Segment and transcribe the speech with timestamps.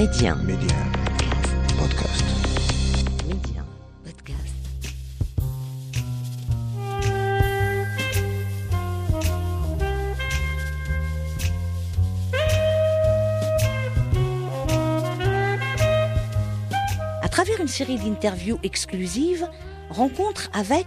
[0.00, 0.34] Média.
[0.34, 0.76] Média.
[1.78, 2.24] Podcast.
[3.28, 3.62] Média.
[4.02, 4.54] Podcast.
[17.20, 19.46] À travers une série d'interviews exclusives,
[19.90, 20.86] Rencontre avec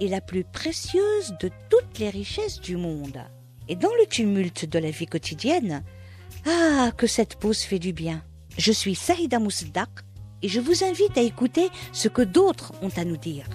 [0.00, 3.20] est la plus précieuse de toutes les richesses du monde.
[3.68, 5.82] Et dans le tumulte de la vie quotidienne,
[6.46, 8.22] ah, que cette pause fait du bien.
[8.58, 9.88] Je suis Saïda Mousdak
[10.42, 13.46] et je vous invite à écouter ce que d'autres ont à nous dire.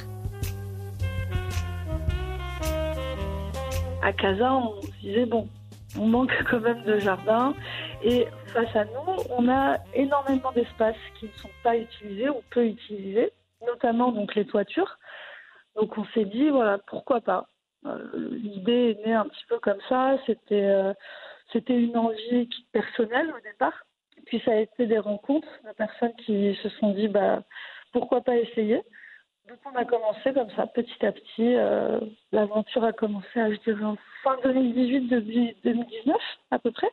[4.04, 5.48] À Casa, on se disait, bon,
[5.98, 7.54] on manque quand même de jardin
[8.04, 12.66] et face à nous, on a énormément d'espaces qui ne sont pas utilisés ou peu
[12.66, 13.32] utilisés
[13.66, 14.98] notamment donc les toitures.
[15.76, 17.48] Donc on s'est dit voilà pourquoi pas.
[17.86, 17.98] Euh,
[18.32, 20.18] l'idée est née un petit peu comme ça.
[20.26, 20.94] C'était euh,
[21.52, 23.86] c'était une envie personnelle au départ.
[24.26, 27.44] Puis ça a été des rencontres de personnes qui se sont dit bah
[27.92, 28.82] pourquoi pas essayer.
[29.50, 31.56] Donc on a commencé comme ça petit à petit.
[31.56, 32.00] Euh,
[32.32, 35.08] l'aventure a commencé à je dirais en fin 2018
[35.64, 36.18] 2019
[36.52, 36.92] à peu près.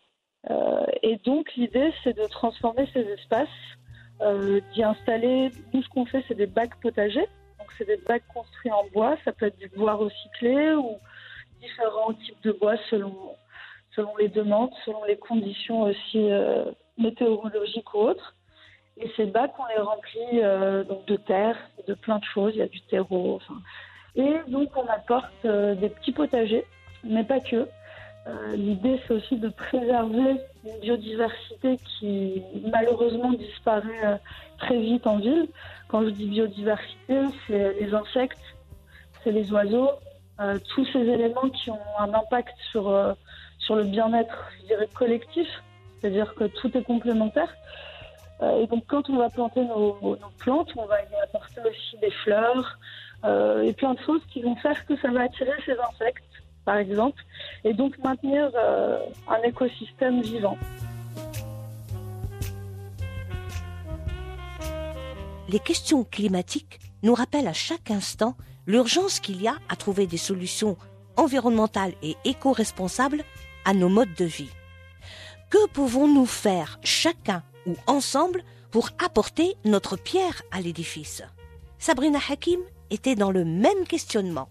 [1.02, 3.48] et donc l'idée c'est de transformer ces espaces
[4.72, 5.50] d'y installer.
[5.72, 7.28] Nous, ce qu'on fait, c'est des bacs potagers.
[7.77, 9.16] C'est des bacs construits en bois.
[9.24, 10.98] Ça peut être du bois recyclé ou
[11.61, 13.34] différents types de bois selon,
[13.94, 16.64] selon les demandes, selon les conditions aussi euh,
[16.96, 18.34] météorologiques ou autres.
[18.96, 22.52] Et ces bacs, on les remplit euh, donc de terre, de plein de choses.
[22.55, 23.36] Il y a du terreau.
[23.36, 23.61] Enfin.
[24.16, 26.64] Et donc, on apporte des petits potagers,
[27.05, 27.68] mais pas que.
[28.28, 34.16] Euh, l'idée, c'est aussi de préserver une biodiversité qui malheureusement disparaît euh,
[34.58, 35.48] très vite en ville.
[35.89, 38.38] Quand je dis biodiversité, c'est les insectes,
[39.22, 39.90] c'est les oiseaux,
[40.40, 43.17] euh, tous ces éléments qui ont un impact sur,
[43.58, 44.50] sur le bien-être,
[44.94, 45.48] collectif.
[45.98, 47.52] C'est-à-dire que tout est complémentaire.
[48.42, 52.11] et donc, quand on va planter nos, nos, plantes, on va y apporter aussi des
[52.11, 52.78] fleurs
[53.24, 56.27] et plein de choses qui vont faire que ça va attirer ces insectes
[56.68, 57.23] par exemple,
[57.64, 60.58] et donc maintenir euh, un écosystème vivant.
[65.48, 68.36] Les questions climatiques nous rappellent à chaque instant
[68.67, 70.77] l'urgence qu'il y a à trouver des solutions
[71.17, 73.24] environnementales et éco-responsables
[73.64, 74.50] à nos modes de vie.
[75.48, 81.23] Que pouvons-nous faire chacun ou ensemble pour apporter notre pierre à l'édifice?
[81.79, 84.50] Sabrina Hakim était dans le même questionnement.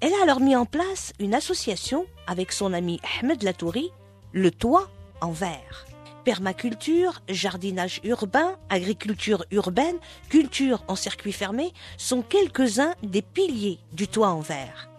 [0.00, 3.92] Elle a alors mis en place une association avec son ami Ahmed Latouri,
[4.32, 4.90] le toit
[5.22, 5.86] en verre.
[6.22, 9.96] Permaculture, jardinage urbain, agriculture urbaine,
[10.28, 14.90] culture en circuit fermé sont quelques-uns des piliers du toit en verre.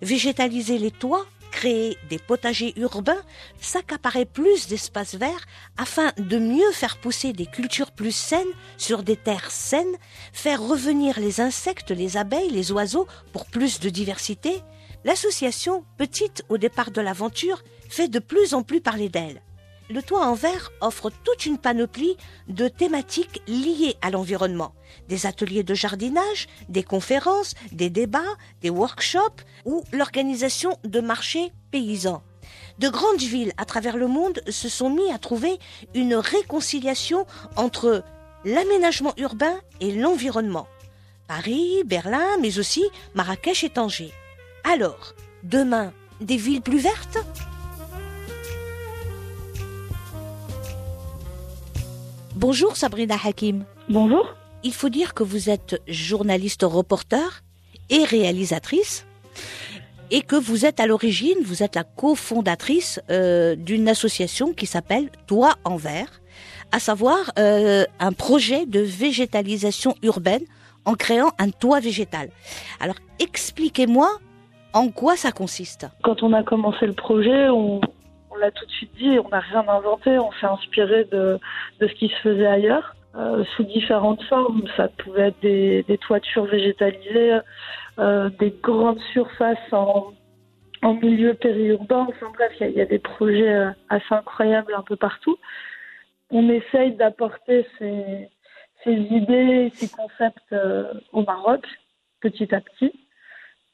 [0.00, 3.22] Végétaliser les toits créer des potagers urbains,
[3.60, 5.46] s'accaparer plus d'espaces verts
[5.76, 8.46] afin de mieux faire pousser des cultures plus saines
[8.76, 9.96] sur des terres saines,
[10.32, 14.62] faire revenir les insectes, les abeilles, les oiseaux pour plus de diversité,
[15.04, 19.40] l'association, petite au départ de l'aventure, fait de plus en plus parler d'elle
[19.88, 22.16] le toit en verre offre toute une panoplie
[22.48, 24.74] de thématiques liées à l'environnement.
[25.08, 32.22] Des ateliers de jardinage, des conférences, des débats, des workshops ou l'organisation de marchés paysans.
[32.78, 35.58] De grandes villes à travers le monde se sont mis à trouver
[35.94, 37.26] une réconciliation
[37.56, 38.04] entre
[38.44, 40.66] l'aménagement urbain et l'environnement.
[41.26, 44.12] Paris, Berlin, mais aussi Marrakech et Tanger.
[44.62, 47.18] Alors, demain, des villes plus vertes?
[52.36, 53.64] Bonjour Sabrina Hakim.
[53.88, 54.34] Bonjour.
[54.62, 57.42] Il faut dire que vous êtes journaliste reporter
[57.88, 59.06] et réalisatrice
[60.10, 65.08] et que vous êtes à l'origine, vous êtes la cofondatrice euh, d'une association qui s'appelle
[65.26, 66.20] Toit en verre,
[66.72, 70.44] à savoir euh, un projet de végétalisation urbaine
[70.84, 72.28] en créant un toit végétal.
[72.80, 74.10] Alors expliquez-moi
[74.74, 75.88] en quoi ça consiste.
[76.04, 77.80] Quand on a commencé le projet, on,
[78.36, 81.38] on l'a tout de suite dit, on n'a rien inventé, on s'est inspiré de,
[81.80, 84.64] ce qui se faisait ailleurs, euh, sous différentes formes.
[84.76, 87.38] Ça pouvait être des, toitures végétalisées,
[87.98, 90.12] euh, des grandes surfaces en,
[91.02, 92.06] milieu périurbain.
[92.08, 95.36] Enfin bref, il y, a des projets euh, assez incroyables un peu partout.
[96.30, 98.28] on essaye d'apporter ces,
[98.84, 100.54] ces idées, ces concepts
[101.12, 101.66] au Maroc,
[102.20, 102.92] petit à petit.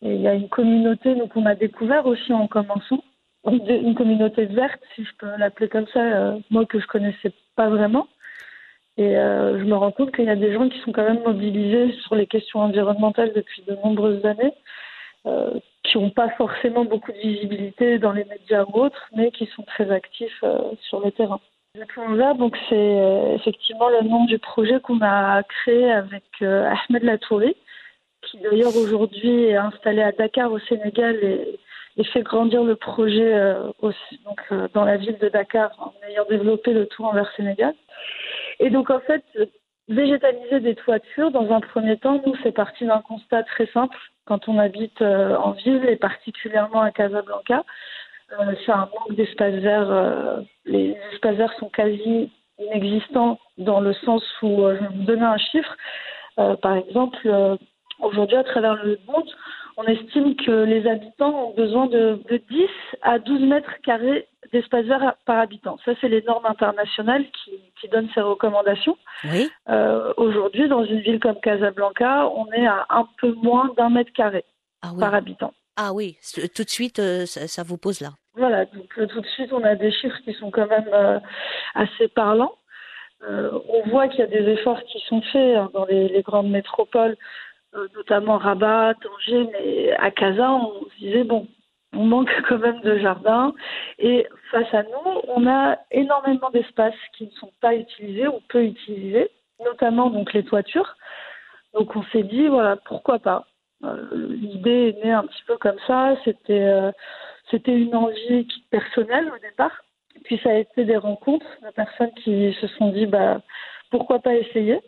[0.01, 3.05] Et il y a une communauté donc on a découvert aussi en commençant,
[3.45, 8.07] une communauté verte, si je peux l'appeler comme ça, moi que je connaissais pas vraiment.
[8.99, 11.23] Et euh, je me rends compte qu'il y a des gens qui sont quand même
[11.23, 14.53] mobilisés sur les questions environnementales depuis de nombreuses années,
[15.27, 19.47] euh, qui n'ont pas forcément beaucoup de visibilité dans les médias ou autres, mais qui
[19.47, 20.59] sont très actifs euh,
[20.89, 21.41] sur le terrain.
[21.75, 27.03] Le donc c'est euh, effectivement le nom du projet qu'on a créé avec euh, Ahmed
[27.03, 27.57] Latouri,
[28.21, 31.59] qui d'ailleurs aujourd'hui est installé à Dakar au Sénégal et,
[31.97, 34.41] et fait grandir le projet aussi, donc,
[34.73, 37.75] dans la ville de Dakar en ayant développé le tour envers Sénégal.
[38.61, 39.23] Et donc, en fait,
[39.89, 43.97] végétaliser des toitures, dans un premier temps, nous, c'est parti d'un constat très simple.
[44.27, 47.65] Quand on habite euh, en ville, et particulièrement à Casablanca,
[48.33, 49.91] euh, c'est un manque d'espaces verts.
[49.91, 55.25] Euh, les espaces verts sont quasi inexistants dans le sens où, je vais vous donner
[55.25, 55.77] un chiffre.
[56.37, 57.29] par exemple,
[57.99, 59.29] aujourd'hui, à travers le monde,
[59.77, 62.69] on estime que les habitants ont besoin de, de 10
[63.03, 65.79] à 12 mètres carrés d'espace vert par habitant.
[65.85, 68.97] Ça, c'est les normes internationales qui, qui donnent ces recommandations.
[69.25, 69.51] Oui.
[69.69, 74.13] Euh, Aujourd'hui, dans une ville comme Casablanca, on est à un peu moins d'un mètre
[74.13, 74.45] carré
[74.83, 75.01] ah oui.
[75.01, 75.55] par habitant.
[75.77, 76.19] Ah oui,
[76.55, 78.11] tout de suite, euh, ça, ça, vous pose là.
[78.35, 81.21] Voilà, donc euh, tout de suite, on a des chiffres qui sont quand même
[81.75, 82.55] assez parlants.
[83.27, 86.51] on voit qu'il y a des efforts qui sont faits hein, dans les, les, grandes
[86.51, 87.17] métropoles,
[87.95, 91.47] notamment Rabat, Tanger, mais à Casa, on se disait, bon,
[91.95, 93.55] on manque quand même de jardin.
[93.99, 98.65] Et face à nous, on a énormément d'espaces qui ne sont pas utilisés ou peu
[98.65, 99.31] utilisés,
[99.65, 100.97] notamment donc les toitures.
[101.75, 103.47] Donc on s'est dit, voilà, pourquoi pas.
[103.85, 106.15] Euh, L'idée est née un petit peu comme ça.
[106.25, 106.93] C'était euh,
[107.51, 109.83] c'était une envie personnelle au départ.
[110.25, 113.41] Puis ça a été des rencontres de personnes qui se sont dit, bah,
[113.91, 114.79] pourquoi pas essayer.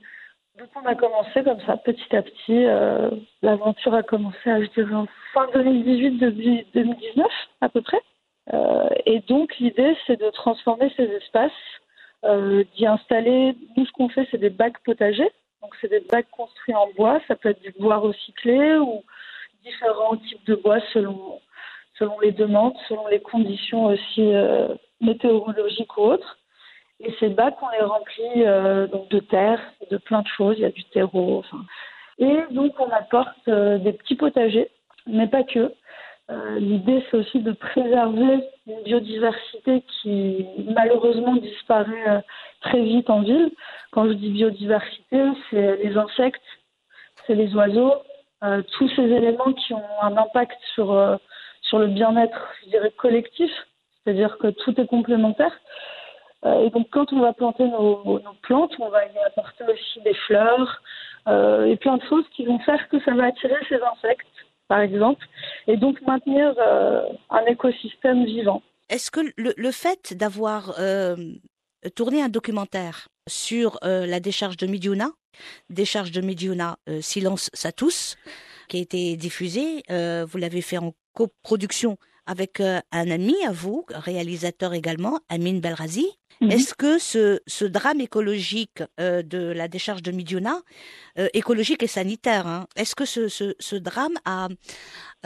[0.58, 2.64] Donc on a commencé comme ça, petit à petit.
[2.64, 3.10] Euh,
[3.42, 6.18] L'aventure a commencé, à, je dirais, en fin 2018,
[6.74, 7.26] 2019
[7.60, 8.00] à peu près.
[8.52, 11.50] Euh, et donc l'idée, c'est de transformer ces espaces,
[12.24, 13.56] euh, d'y installer.
[13.76, 15.30] Nous, ce qu'on fait, c'est des bacs potagers.
[15.60, 17.20] Donc c'est des bacs construits en bois.
[17.26, 19.02] Ça peut être du bois recyclé ou
[19.64, 21.40] différents types de bois selon
[21.98, 24.68] selon les demandes, selon les conditions aussi euh,
[25.00, 26.38] météorologiques ou autres.
[27.00, 29.61] Et ces bacs, on les remplit euh, donc de terre,
[29.91, 30.56] de plein de choses.
[30.58, 31.38] Il y a du terreau.
[31.38, 31.64] Enfin.
[32.19, 34.70] Et donc, on apporte euh, des petits potagers,
[35.06, 35.73] mais pas que.
[36.31, 42.25] Euh, L'idée, c'est aussi de préserver une biodiversité qui malheureusement disparaît
[42.62, 43.50] très vite en ville.
[43.90, 46.40] Quand je dis biodiversité, c'est les insectes,
[47.26, 47.93] c'est les oiseaux,
[48.40, 51.19] tous ces éléments qui ont un impact sur,
[51.61, 53.50] sur le bien-être, je dirais, collectif.
[54.02, 55.52] C'est-à-dire que tout est complémentaire.
[56.44, 60.14] Euh, et donc, quand on va planter nos, plantes, on va y apporter aussi des
[60.26, 60.82] fleurs
[61.26, 64.26] euh, et plein de choses qui vont faire que ça va attirer ces insectes,
[64.69, 65.25] par exemple,
[65.67, 68.62] et donc maintenir euh, un écosystème vivant.
[68.91, 70.75] Est-ce que le, fait d'avoir
[71.96, 75.08] tourné un documentaire sur la décharge de Midiouna,
[75.70, 78.17] décharge de Midiouna, euh, Silence ça tous,
[78.69, 84.75] qui a été diffusé, vous l'avez fait en coproduction avec un ami à vous, réalisateur
[84.75, 86.06] également, Amine Belrazi.
[86.41, 86.50] Mmh.
[86.50, 90.56] Est-ce que ce, ce, drame écologique euh, de la décharge de Midiouna,
[91.19, 94.49] euh, écologique et sanitaire, hein, est-ce que ce, ce, ce, drame a,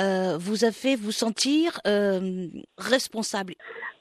[0.00, 3.54] euh, vous a fait vous sentir euh, responsable?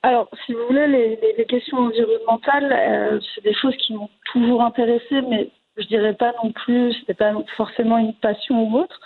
[0.03, 4.09] Alors, si vous voulez, les, les, les questions environnementales, euh, c'est des choses qui m'ont
[4.31, 8.99] toujours intéressé, mais je dirais pas non plus, c'était pas forcément une passion ou autre.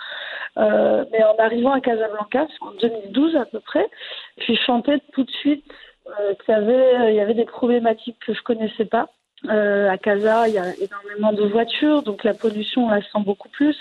[0.56, 3.88] mais en arrivant à Casablanca, en 2012 à peu près,
[4.38, 5.64] j'ai chanté tout de suite
[6.08, 6.52] euh, qu'il
[7.14, 9.08] y avait, des problématiques que je connaissais pas.
[9.48, 13.20] Euh, à Casa, il y a énormément de voitures, donc la pollution, on la sent
[13.24, 13.76] beaucoup plus.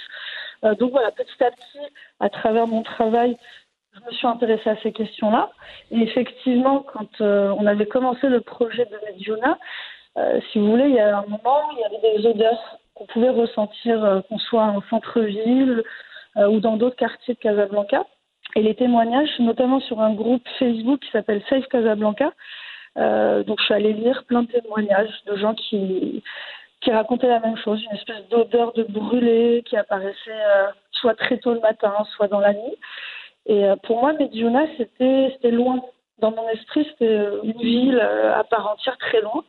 [0.64, 1.80] Euh, donc voilà, petit à petit,
[2.20, 3.38] à travers mon travail,
[3.94, 5.52] je me suis intéressée à ces questions-là.
[5.90, 9.58] Et effectivement, quand euh, on avait commencé le projet de Mediona,
[10.18, 13.14] euh, si vous voulez, il y a un moment, il y avait des odeurs qu'on
[13.14, 15.84] pouvait ressentir, euh, qu'on soit en centre-ville
[16.38, 18.06] ou dans d'autres quartiers de Casablanca.
[18.56, 22.32] Et les témoignages, notamment sur un groupe Facebook qui s'appelle Safe Casablanca.
[22.98, 26.24] Euh, donc je suis allée lire plein de témoignages de gens qui
[26.82, 31.38] qui racontaient la même chose, une espèce d'odeur de brûlé qui apparaissait euh, soit très
[31.38, 32.76] tôt le matin, soit dans la nuit.
[33.46, 35.80] Et euh, pour moi, Medjuna, c'était loin.
[36.18, 39.44] Dans mon esprit, c'était une ville euh, à part entière, très loin.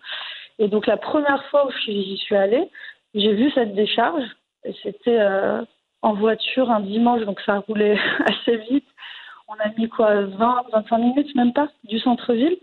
[0.59, 2.69] Et donc la première fois où j'y suis allée,
[3.15, 4.25] j'ai vu cette décharge.
[4.65, 5.63] Et c'était euh,
[6.03, 8.87] en voiture un dimanche, donc ça roulait assez vite.
[9.49, 12.57] On a mis quoi 20, 25 minutes, même pas, du centre-ville.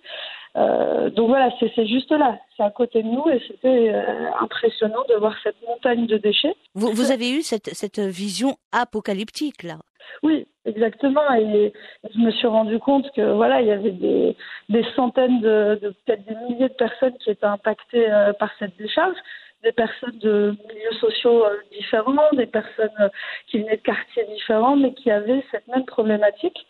[0.56, 5.04] Euh, donc voilà, c'est juste là, c'est à côté de nous et c'était euh, impressionnant
[5.08, 6.56] de voir cette montagne de déchets.
[6.74, 9.78] Vous, vous avez eu cette, cette vision apocalyptique là?
[10.24, 11.22] Oui, exactement.
[11.36, 11.72] Et
[12.12, 14.36] je me suis rendu compte que voilà, il y avait des,
[14.70, 18.76] des centaines de, de peut-être des milliers de personnes qui étaient impactées euh, par cette
[18.78, 19.18] décharge
[19.64, 23.10] des personnes de milieux sociaux différents, des personnes
[23.48, 26.66] qui venaient de quartiers différents, mais qui avaient cette même problématique.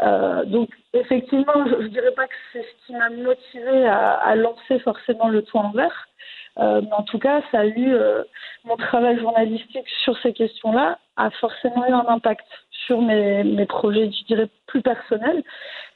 [0.00, 4.78] Euh, donc effectivement, je ne dirais pas que c'est ce qui m'a motivé à, lancer
[4.80, 6.08] forcément le toit en vert,
[6.58, 8.22] euh, mais en tout cas, ça a eu euh,
[8.64, 12.46] mon travail journalistique sur ces questions-là a forcément eu un impact
[12.86, 15.42] sur mes, projets, je dirais plus personnels.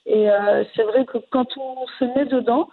[0.07, 2.69] Et euh, c'est vrai que quand on se met dedans,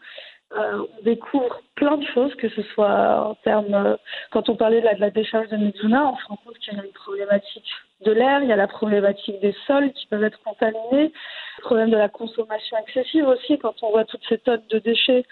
[0.56, 3.96] euh, on découvre plein de choses, que ce soit en termes, euh,
[4.32, 6.84] quand on parlait de la, décharge de Mizuna, on se rend compte qu'il y a
[6.84, 7.66] une problématique
[8.06, 11.12] de l'air, il y a la problématique des sols qui peuvent être contaminés,
[11.58, 15.26] le problème de la consommation excessive aussi, quand on voit toutes ces tonnes de déchets,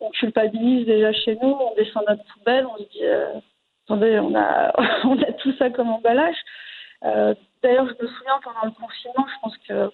[0.00, 3.34] on culpabilise déjà chez nous, on descend notre poubelle, on se dit, euh,
[3.84, 4.72] attendez, on a,
[5.04, 6.36] on a tout ça comme emballage.
[7.02, 9.90] D'ailleurs, je me souviens pendant le confinement, je pense que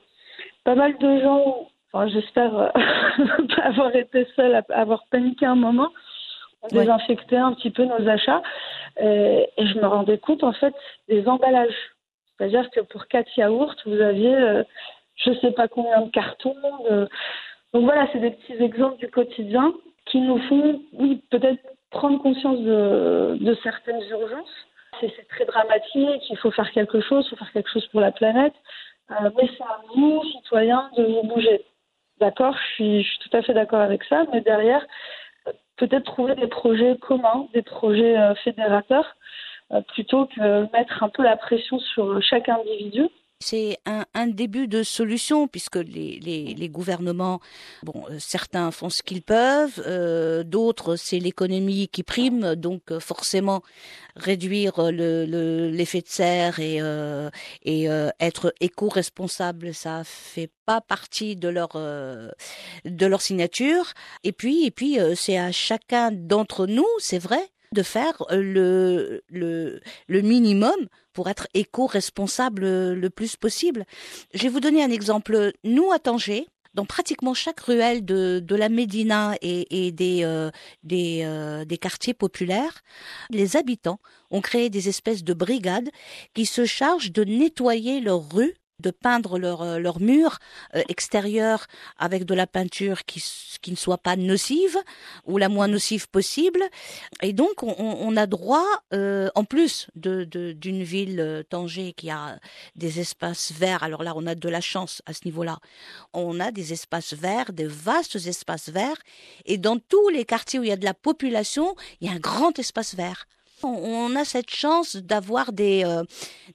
[0.64, 2.68] pas mal de gens Enfin, j'espère euh,
[3.56, 5.90] pas avoir été seule, avoir paniqué un moment.
[6.62, 6.80] On ouais.
[6.80, 8.42] désinfectait un petit peu nos achats
[9.00, 10.74] et, et, je me rendais compte en fait
[11.08, 11.76] des emballages.
[12.36, 14.64] C'est-à-dire que pour quatre yaourts, vous aviez euh,
[15.16, 16.56] je sais pas combien de cartons.
[16.88, 17.08] De...
[17.72, 19.72] Donc voilà, c'est des petits exemples du quotidien
[20.06, 24.66] qui nous font, oui, peut-être prendre conscience de, de certaines urgences.
[25.00, 28.10] C'est très dramatique, il faut faire quelque chose, il faut faire quelque chose pour la
[28.10, 28.54] planète.
[29.10, 31.64] Euh, mais c'est à vous, citoyens, de vous bouger.
[32.20, 34.84] D'accord, je suis, tout à fait d'accord avec ça, mais derrière,
[35.76, 39.16] peut-être trouver des projets communs, des projets euh, fédérateurs,
[39.72, 43.08] euh, plutôt que mettre un peu la pression sur chaque individu.
[43.40, 47.40] C'est un, un, début de solution puisque les, les, les gouvernements,
[47.84, 52.98] bon, euh, certains font ce qu'ils peuvent, euh, d'autres c'est l'économie qui prime, donc euh,
[52.98, 53.62] forcément
[54.16, 57.30] réduire le, l'effet de serre et, euh,
[57.62, 63.92] et euh, être éco-responsable, ça fait pas partie de leur de leur signature.
[64.24, 69.80] Et puis et puis c'est à chacun d'entre nous, c'est vrai, de faire le, le,
[70.06, 70.76] le minimum
[71.12, 73.84] pour être éco-responsable le plus possible.
[74.34, 75.52] Je vais vous donner un exemple.
[75.64, 80.50] Nous, à Tanger, dans pratiquement chaque ruelle de, de la Médina et, et des, euh,
[80.84, 82.82] des, euh, des quartiers populaires,
[83.30, 83.98] les habitants
[84.30, 85.90] ont créé des espèces de brigades
[86.34, 90.38] qui se chargent de nettoyer leurs rues de peindre leur, euh, leur mur
[90.74, 91.66] euh, extérieur
[91.96, 93.22] avec de la peinture qui,
[93.60, 94.78] qui ne soit pas nocive
[95.24, 96.62] ou la moins nocive possible.
[97.22, 101.92] Et donc, on, on a droit, euh, en plus de, de, d'une ville euh, Tanger
[101.92, 102.38] qui a
[102.76, 105.58] des espaces verts, alors là, on a de la chance à ce niveau-là,
[106.12, 108.98] on a des espaces verts, des vastes espaces verts,
[109.44, 112.14] et dans tous les quartiers où il y a de la population, il y a
[112.14, 113.26] un grand espace vert.
[113.62, 116.04] On a cette chance d'avoir des, euh,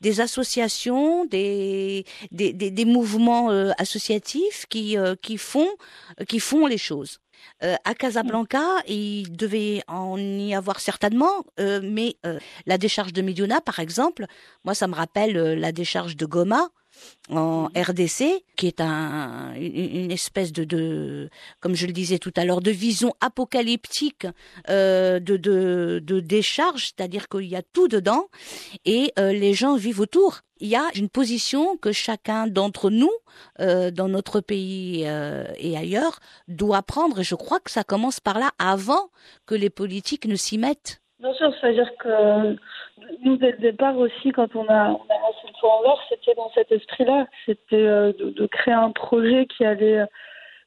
[0.01, 5.69] des associations, des, des, des, des mouvements euh, associatifs qui, euh, qui, font,
[6.27, 7.19] qui font les choses.
[7.61, 12.15] à Casablanca, il devait en y avoir certainement, mais
[12.65, 14.25] la décharge de Mediona, par exemple,
[14.63, 16.69] moi ça me rappelle la décharge de Goma,
[17.29, 21.29] en RDC, qui est un, une, espèce de, de,
[21.61, 24.27] comme je le disais tout à l'heure, de vision apocalyptique
[24.69, 28.27] euh, de, de, de décharge, c'est-à-dire qu'il y a tout dedans
[28.85, 30.41] et euh, les gens vivent autour.
[30.59, 33.11] Il y a une position que chacun d'entre nous,
[33.59, 37.19] euh, dans notre pays euh, et ailleurs, doit prendre.
[37.19, 39.09] Et je crois que ça commence par là, avant
[39.45, 41.02] que les politiques ne s'y mettent.
[41.23, 42.57] Bien sûr, c'est-à-dire que
[43.23, 46.03] nous, dès le départ aussi, quand on a, on a lancé le toit en vert,
[46.09, 47.27] c'était dans cet esprit-là.
[47.45, 50.05] C'était euh, de, de, créer un projet qui allait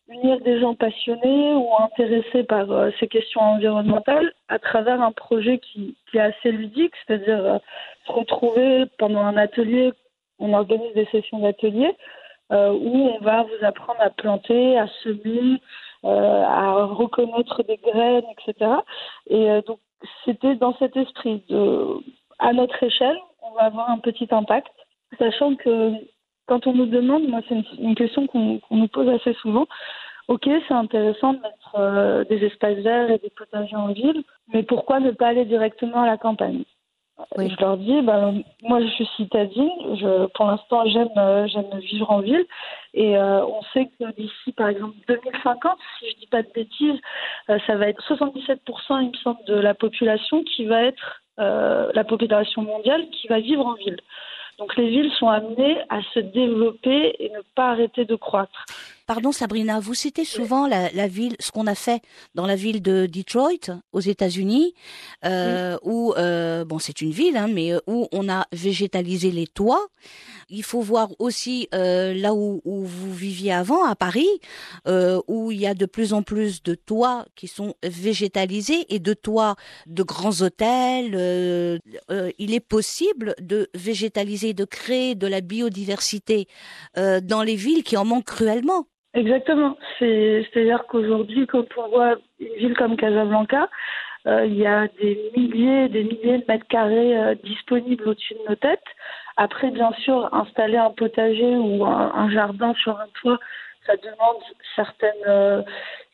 [0.09, 5.59] unir des gens passionnés ou intéressés par euh, ces questions environnementales à travers un projet
[5.59, 7.59] qui, est assez ludique, c'est-à-dire euh,
[8.07, 9.93] se retrouver pendant un atelier,
[10.39, 11.95] on organise des sessions d'atelier
[12.53, 15.61] euh, où on va vous apprendre à planter, à semer,
[16.03, 18.71] à reconnaître des graines, etc.
[19.29, 19.81] Et donc
[20.25, 21.99] c'était dans cet esprit de,
[22.39, 24.73] à notre échelle, on va avoir un petit impact,
[25.19, 25.93] sachant que
[26.47, 29.67] quand on nous demande, moi c'est une, question qu'on qu nous pose assez souvent,
[30.29, 34.23] ok c'est intéressant de mettre euh, des espaces verts et des potagers en ville,
[34.53, 36.65] mais pourquoi ne pas aller directement à la campagne?
[37.39, 42.11] Je leur dis, ben, moi je suis citadine, je, pour l'instant j'aime euh, j'aime vivre
[42.11, 42.45] en ville
[42.93, 47.01] et euh, on sait que d'ici par exemple 2050, si je dis pas de bêtises,
[47.49, 48.59] euh, ça va être 77%
[49.03, 53.67] il me semble de la population qui va être la population mondiale qui va vivre
[53.67, 54.01] en ville.
[54.59, 58.65] Donc les villes sont amenées à se développer et ne pas arrêter de croître.
[59.07, 62.03] Pardon Sabrina, vous citez souvent la, la, ville, ce qu'on a fait
[62.35, 64.75] dans la ville de Detroit aux États-Unis,
[65.25, 69.87] euh, où euh, bon c'est une ville, hein, mais où on a végétalisé les toits.
[70.49, 74.29] Il faut voir aussi euh, là où, où, vous viviez avant, à Paris,
[74.87, 78.99] euh, où il y a de plus en plus de toits qui sont végétalisés et
[78.99, 81.15] de toits de grands hôtels.
[81.15, 81.79] Euh,
[82.11, 86.47] euh il est possible de végétaliser, de créer de la biodiversité
[86.97, 88.87] euh, dans les villes qui en manquent cruellement.
[89.17, 89.79] Exactement.
[89.99, 93.71] C'est-à-dire qu'aujourd'hui, quand on voit une ville comme Casablanca,
[94.27, 98.51] euh, il y a des milliers, des milliers de mètres carrés euh, disponibles au-dessus de
[98.51, 98.85] nos têtes.
[99.39, 103.39] Après, bien sûr, installer un potager ou un, jardin sur un toit,
[103.87, 104.43] ça demande
[104.75, 105.63] certaines, euh,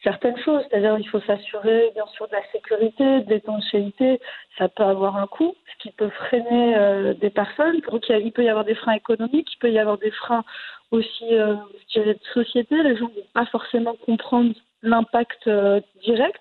[0.04, 0.62] certaines choses.
[0.70, 4.20] C'est-à-dire il faut s'assurer, bien sûr, de la sécurité, de l'étanchéité.
[4.58, 7.80] Ça peut avoir un coût, ce qui peut freiner des personnes.
[7.90, 10.44] Donc, il, peut y avoir des freins économiques, il peut y avoir des freins
[10.92, 12.82] aussi, euh, je dirais, de société.
[12.82, 16.40] Les gens ne vont pas forcément comprendre l'impact euh, direct.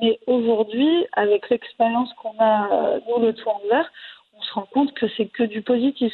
[0.00, 3.90] Mais aujourd'hui, avec l'expérience qu'on a, euh, nous, le toit en vert,
[4.36, 6.12] on se rend compte que c'est que du positif.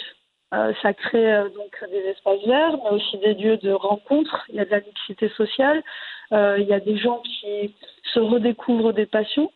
[0.54, 4.44] Euh, ça crée donc des espaces verts, mais aussi des lieux de rencontre.
[4.50, 5.82] Il y a de la mixité sociale.
[6.30, 7.74] Il y a des gens qui
[8.14, 9.52] se redécouvrent des passions.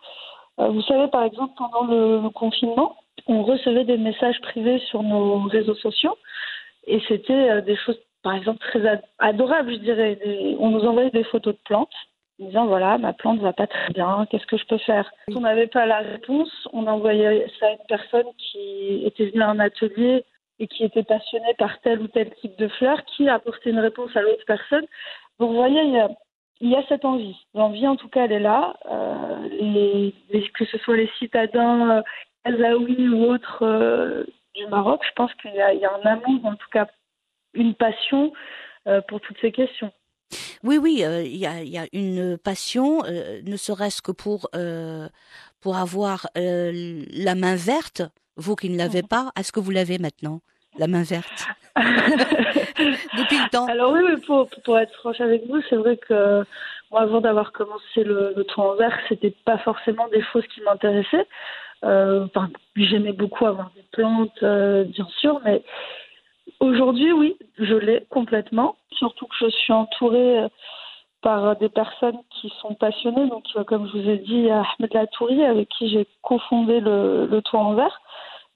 [0.59, 2.97] Vous savez, par exemple, pendant le, confinement,
[3.27, 6.17] on recevait des messages privés sur nos réseaux sociaux,
[6.87, 10.19] et c'était euh, des choses, par exemple, très adorables, je dirais.
[10.59, 11.95] On nous envoyait des photos de plantes
[12.41, 15.11] en disant voilà ma plante va pas très bien qu'est-ce que je peux faire?
[15.35, 19.49] On n'avait pas la réponse on envoyait ça à une personne qui était venue à
[19.49, 20.23] un atelier
[20.59, 23.79] et qui était passionné par tel ou tel type de fleurs, qui a apporté une
[23.79, 24.87] réponse à l'autre personne.
[25.39, 25.83] Vous voyez,
[26.61, 27.37] il y a, cette envie.
[27.55, 28.75] L'envie, en tout cas, elle est là.
[28.91, 30.11] Euh,
[30.55, 32.03] que ce soit les citadins
[32.47, 34.25] euh, ou autres euh,
[34.57, 36.87] du Maroc, je pense qu'il y, y, a un amour, en tout cas
[37.57, 38.33] une passion
[38.87, 39.93] euh, pour toutes ces questions.
[40.63, 44.49] Oui, oui, euh, il y, a, y, a, une passion, euh, ne serait-ce que pour,
[45.61, 48.03] pour avoir la main verte
[48.37, 50.41] vous qui ne l'avez pas, est-ce que vous l'avez maintenant,
[50.79, 55.63] la main verte Depuis le temps Alors oui, oui pour, pour, être franche avec vous,
[55.71, 56.45] c'est vrai que
[56.91, 60.61] moi, avant d'avoir commencé le, le tour en vert, c'était pas forcément des choses qui
[60.61, 61.27] m'intéressaient.
[61.87, 62.27] Euh,
[62.77, 65.63] j'aimais beaucoup avoir des plantes, euh, bien sûr, mais
[66.61, 68.77] aujourd'hui, oui, je l'ai complètement.
[68.93, 70.49] Surtout que je suis entourée euh,
[71.23, 73.29] par des personnes qui sont passionnées.
[73.29, 77.75] Donc, comme je vous ai dit, Ahmed Latouri, avec qui j'ai cofondé le, toit en
[77.75, 78.01] vert,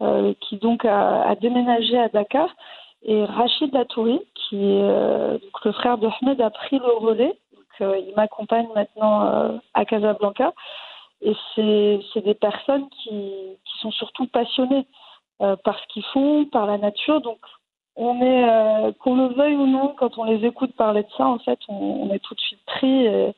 [0.02, 2.48] euh, qui donc a, déménagé à Dakar.
[3.02, 7.34] Et Rachid Latouri, qui euh, donc le frère de Ahmed, a pris le relais.
[7.80, 10.52] Il m'accompagne maintenant à Casablanca.
[11.22, 13.32] Et c'est des personnes qui,
[13.80, 14.86] sont surtout passionnées
[15.38, 17.20] par ce qu'ils font, par la nature.
[17.20, 17.38] Donc,
[17.96, 21.26] on est, euh, qu'on le veuille ou non, quand on les écoute parler de ça,
[21.26, 23.34] en fait, on, est tout de suite pris et,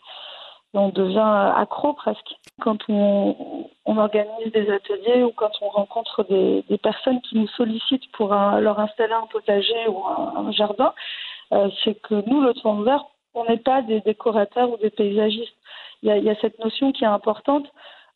[0.75, 2.35] on devient accro presque.
[2.61, 8.29] Quand on, organise des ateliers ou quand on rencontre des, personnes qui nous sollicitent pour
[8.31, 10.95] leur installer un potager ou un, jardin,
[11.53, 15.55] euh, c'est que nous, le toit vert, on n'est pas des décorateurs ou des paysagistes.
[16.03, 17.67] Il y a, cette notion qui est importante.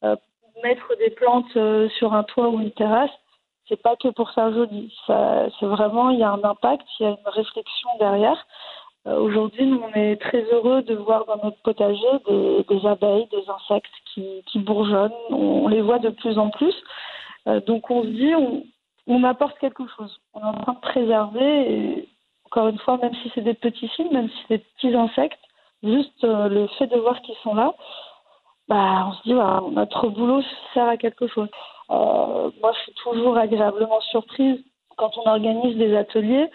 [0.05, 0.17] Euh,
[0.63, 3.11] mettre des plantes euh, sur un toit ou une terrasse,
[3.69, 4.93] c'est pas que pour faire joli.
[5.07, 8.47] C'est vraiment, il y a un impact, il y a une réflexion derrière.
[9.07, 13.45] Euh, Aujourd'hui, nous, on est très heureux de voir dans notre potager des, abeilles, des
[13.49, 15.13] insectes qui, bourgeonnent.
[15.31, 16.75] On, les voit de plus en plus.
[17.67, 18.65] Donc, on se dit, on,
[19.07, 20.21] on, apporte quelque chose.
[20.35, 21.73] On est en train de préserver.
[21.73, 22.09] Et,
[22.47, 25.39] encore une fois, même si c'est des petits signes, même si c'est des petits insectes,
[25.83, 27.75] juste euh, le fait de voir qu'ils sont là,
[28.69, 30.43] bah, on se dit, voilà, notre boulot
[30.75, 31.49] sert à quelque chose.
[31.91, 34.59] Euh, moi, je suis toujours agréablement surprise
[34.97, 36.51] quand on organise des ateliers.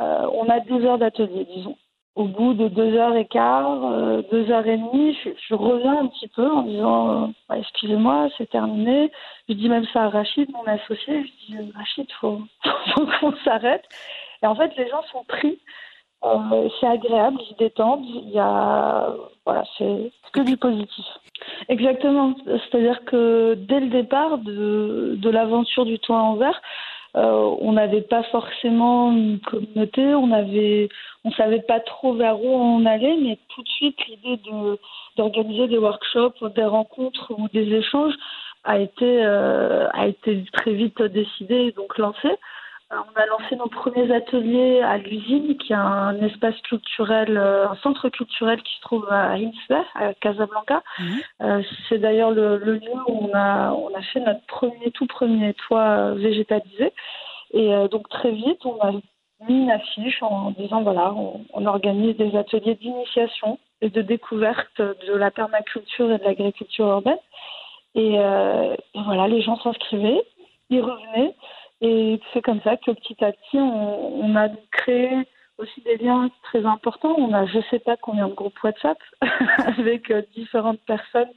[0.00, 1.76] Euh, on a deux heures d'atelier, disons.
[2.14, 6.06] Au bout de deux heures et quart, euh, deux heures et demie, je, reviens un
[6.08, 9.12] petit peu en disant bah, excusez-moi, c'est terminé.
[9.48, 11.24] Je dis même ça à Rachid, mon associé.
[11.24, 12.40] Je dis Rachid, faut,
[12.94, 13.84] faut qu'on s'arrête.
[14.42, 15.60] Et en fait, les gens sont pris.
[16.24, 18.04] Euh, c'est agréable, ils détendent.
[18.04, 21.04] Il y a voilà, c'est que du positif.
[21.68, 22.34] Exactement.
[22.44, 26.60] C'est-à-dire que dès le départ de, de l'aventure du toit en verre,
[27.16, 30.88] euh, on n'avait pas forcément une communauté, on avait,
[31.24, 34.78] on savait pas trop vers où on allait, mais tout de suite l'idée de
[35.16, 38.14] d'organiser des workshops, des rencontres ou des échanges
[38.64, 42.36] a été euh, a été très vite décidée et donc lancée.
[42.90, 48.08] On a lancé nos premiers ateliers à l'usine, qui est un espace culturel, un centre
[48.08, 50.82] culturel qui se trouve à Insla, à Casablanca.
[50.98, 51.04] Mmh.
[51.42, 55.06] Euh, c'est d'ailleurs le, le, lieu où on a, on a fait notre premier, tout
[55.06, 56.94] premier toit végétalisé.
[57.52, 58.92] Et euh, donc très vite, on a
[59.46, 65.12] mis une affiche en disant voilà, on, organise des ateliers d'initiation et de découverte de
[65.12, 67.18] la permaculture et de l'agriculture urbaine.
[67.94, 68.18] Et,
[68.94, 70.22] voilà, les gens s'inscrivaient,
[70.70, 71.34] ils revenaient.
[71.80, 75.10] Et c'est comme ça que petit à petit, on, on a créé
[75.58, 77.14] aussi des liens très importants.
[77.18, 78.98] On a je sais pas combien de groupes WhatsApp
[79.78, 81.30] avec euh, différentes personnes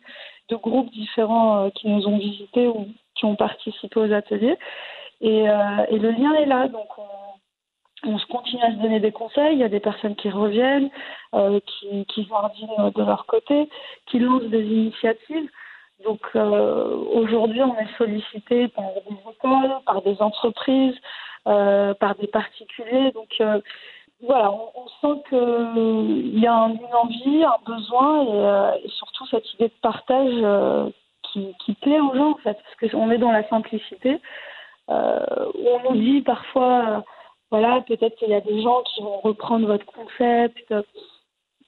[0.49, 4.57] de groupes différents euh, qui nous ont visités ou qui ont participé aux ateliers.
[5.21, 6.67] Et, euh, et le lien est là.
[6.67, 9.53] Donc on, on, se continue à se donner des conseils.
[9.53, 10.89] Il y a des personnes qui reviennent,
[11.33, 13.69] euh, qui, qui jardinent de leur côté,
[14.07, 15.49] qui lancent des initiatives.
[16.03, 20.95] Donc euh, aujourd'hui, on est sollicité par des écoles, par des entreprises,
[21.47, 23.11] euh, par des particuliers.
[23.11, 23.41] Donc
[24.23, 29.67] voilà, on, sent qu'il y a une envie, un besoin euh, et, surtout cette idée
[29.69, 30.89] de partage euh,
[31.23, 34.19] qui, qui, plaît aux gens en fait, parce qu'on est dans la simplicité.
[34.89, 37.03] Euh, on nous dit parfois,
[37.49, 40.71] voilà, peut-être qu'il y a des gens qui vont reprendre votre concept.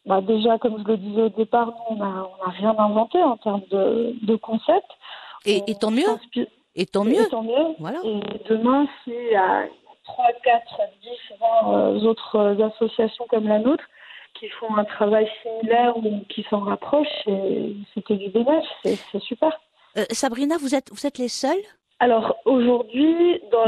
[0.05, 3.63] Bah déjà, comme je le disais au départ, nous, on n'a rien inventé en termes
[3.71, 4.87] de, de concept.
[5.45, 6.03] Et, et, tant mieux.
[6.75, 7.21] Et tant mieux.
[7.21, 7.75] Et tant mieux.
[7.79, 7.99] Voilà.
[8.03, 9.65] Et demain, s'il y a
[10.03, 13.83] 3, 4, 10, 20 autres euh, associations comme la nôtre
[14.33, 17.07] qui font un travail similaire ou qui s'en rapprochent,
[17.93, 19.57] c'était du bénéfice, c'est super.
[19.95, 21.61] Euh, Sabrina, vous êtes, vous êtes les seuls
[21.99, 23.65] Alors aujourd'hui, dans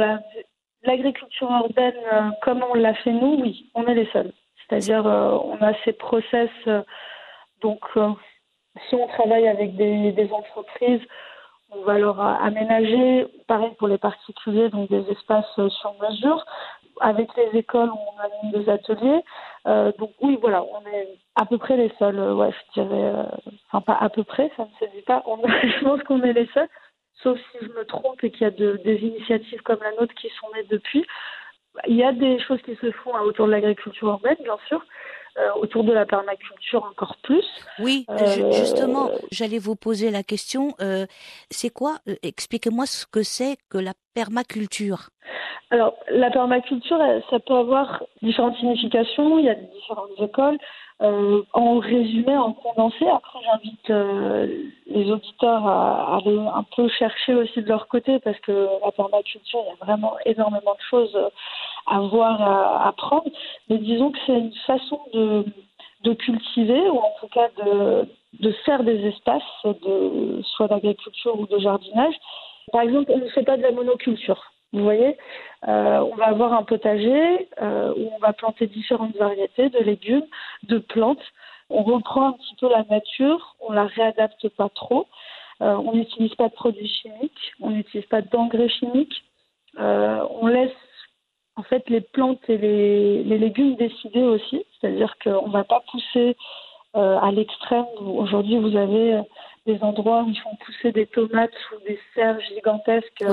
[0.84, 4.34] l'agriculture urbaine, euh, comme on l'a fait nous, oui, on est les seuls.
[4.68, 6.50] C'est-à-dire, on a ces process.
[7.62, 7.82] donc,
[8.90, 11.02] si on travaille avec des, entreprises,
[11.72, 16.46] on va leur aménager, pareil pour les particuliers, donc des espaces euh, sur mesure.
[17.02, 19.22] Avec les écoles, on anime des ateliers.
[19.68, 22.18] Euh, donc oui, voilà, on est à peu près les seuls.
[22.18, 23.14] Euh, ouais, je dirais,
[23.68, 25.22] enfin pas à peu près, ça ne se dit pas.
[25.28, 26.70] Je pense qu'on est les seuls,
[27.22, 30.14] sauf si je me trompe et qu'il y a de, des initiatives comme la nôtre
[30.16, 31.06] qui sont nées depuis.
[31.88, 34.82] Il y a des choses qui se font autour de l'agriculture urbaine, bien sûr.
[35.38, 37.44] Euh, autour de la permaculture encore plus.
[37.80, 40.70] Oui, euh, justement, j'allais vous poser la question.
[40.80, 41.06] Euh,
[41.50, 45.10] c'est quoi Expliquez-moi ce que c'est que la permaculture.
[45.72, 49.38] Alors, la permaculture, ça peut avoir différentes significations.
[49.38, 50.58] Il y a différentes écoles.
[51.02, 57.34] Euh, en résumé, en condensé, après j'invite euh, les auditeurs à, aller un peu chercher
[57.36, 61.18] aussi de leur côté parce que la permaculture, il y a vraiment énormément de choses
[61.86, 63.30] à voir, à apprendre.
[63.70, 65.46] Mais disons que c'est une façon de,
[66.04, 68.08] de cultiver ou en tout cas de,
[68.40, 72.16] de faire des espaces, de, soit d'agriculture ou de jardinage.
[72.72, 74.42] Par exemple, on ne fait pas de la monoculture.
[74.76, 75.16] Vous voyez,
[75.70, 80.26] euh, on va avoir un potager euh, où on va planter différentes variétés de légumes,
[80.64, 81.24] de plantes.
[81.70, 85.08] On reprend un petit peu la nature, on la réadapte pas trop.
[85.62, 89.24] Euh, on n'utilise pas de produits chimiques, on n'utilise pas d'engrais chimiques.
[89.78, 90.76] on laisse
[91.56, 95.82] en fait les plantes et les, les légumes décider aussi, c'est-à-dire qu'on ne va pas
[95.90, 96.36] pousser
[96.94, 97.86] à l'extrême.
[98.02, 99.22] Aujourd'hui, vous avez
[99.66, 103.24] des endroits où ils font pousser des tomates ou des serres gigantesques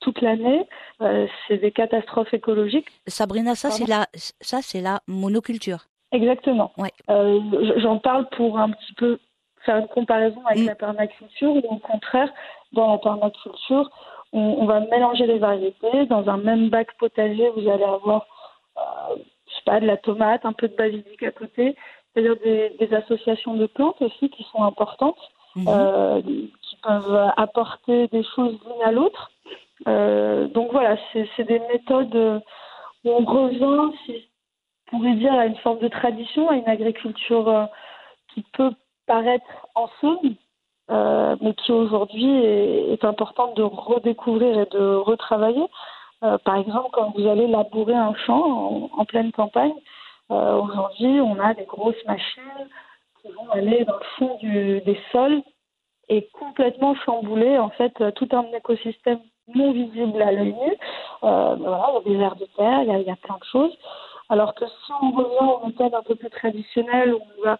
[0.00, 0.66] toute l'année.
[1.00, 2.88] Euh, c'est des catastrophes écologiques.
[3.06, 4.06] Sabrina, ça c'est la,
[4.40, 5.86] ça c'est la monoculture.
[6.12, 6.72] Exactement.
[6.78, 6.92] Ouais.
[7.10, 7.40] Euh,
[7.78, 9.18] j'en parle pour un petit peu
[9.64, 10.66] faire une comparaison avec mm.
[10.66, 12.32] la permaculture, ou au contraire,
[12.72, 13.90] dans la permaculture,
[14.32, 16.06] on, on, va mélanger les variétés.
[16.06, 18.26] Dans un même bac potager, vous allez avoir,
[18.76, 19.16] euh,
[19.48, 21.76] je sais pas, de la tomate, un peu de basilic à côté,
[22.14, 25.18] c'est-à-dire des, des, associations de plantes aussi qui sont importantes,
[25.56, 25.68] mm-hmm.
[25.68, 29.30] euh, qui peuvent apporter des choses l'une à l'autre.
[29.86, 32.42] Euh, donc voilà, c'est des méthodes
[33.04, 34.30] où on revient, si
[34.92, 37.66] on pourrait dire, à une forme de tradition, à une agriculture euh,
[38.32, 38.72] qui peut
[39.06, 40.34] paraître en somme,
[40.90, 45.66] euh, mais qui aujourd'hui est, importante de redécouvrir et de retravailler.
[46.22, 49.74] Euh, par exemple, quand vous allez labourer un champ en, pleine campagne,
[50.30, 52.42] euh, aujourd'hui, on a des grosses machines
[53.20, 55.42] qui vont aller dans le fond des sols
[56.08, 59.20] et complètement chambouler en fait tout un écosystème
[59.54, 60.72] non visible à l'œil nu.
[61.22, 63.16] Euh, voilà, il y a des vers de terre, il y, a, il y, a,
[63.16, 63.76] plein de choses.
[64.28, 67.58] Alors que si on revient aux méthodes un peu plus traditionnelles, où on va